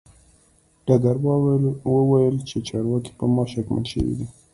ډګروال 0.85 1.63
وویل 1.95 2.35
چې 2.49 2.57
چارواکي 2.67 3.11
په 3.19 3.25
ما 3.33 3.43
شکمن 3.51 3.83
شوي 3.91 4.13
دي 4.19 4.25